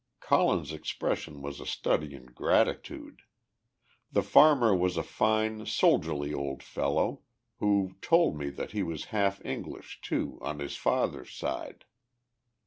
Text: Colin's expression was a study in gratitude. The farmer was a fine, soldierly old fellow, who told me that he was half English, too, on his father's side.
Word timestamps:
Colin's 0.19 0.73
expression 0.73 1.43
was 1.43 1.59
a 1.59 1.65
study 1.67 2.15
in 2.15 2.25
gratitude. 2.25 3.21
The 4.11 4.23
farmer 4.23 4.75
was 4.75 4.97
a 4.97 5.03
fine, 5.03 5.67
soldierly 5.67 6.33
old 6.33 6.63
fellow, 6.63 7.21
who 7.59 7.93
told 8.01 8.35
me 8.35 8.49
that 8.49 8.71
he 8.71 8.81
was 8.81 9.05
half 9.13 9.45
English, 9.45 9.99
too, 10.01 10.39
on 10.41 10.57
his 10.57 10.75
father's 10.75 11.31
side. 11.31 11.85